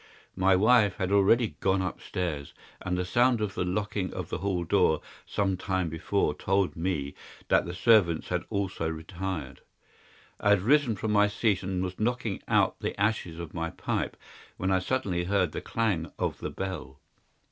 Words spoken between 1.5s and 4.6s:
gone upstairs, and the sound of the locking of the